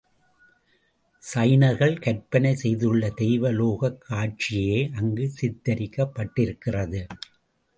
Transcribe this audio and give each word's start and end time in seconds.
ஜைனர்கள் 1.33 2.01
கற்பனை 2.01 2.55
செய்துள்ள 2.55 3.09
தெய்வ 3.09 3.51
லோகக் 3.51 4.05
காட்சியே 4.09 4.93
அங்கு 4.95 5.31
சித்திரிக்கப்பட்டிருக்கிறது. 5.41 7.07